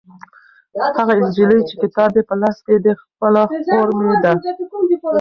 هغه 0.97 1.13
نجلۍ 1.23 1.59
چې 1.67 1.75
کتاب 1.81 2.11
یې 2.17 2.23
په 2.29 2.35
لاس 2.41 2.57
کې 2.65 2.75
دی 2.83 2.93
خپله 3.01 3.43
خور 3.65 3.89
مې 3.99 4.15
ده. 4.23 4.33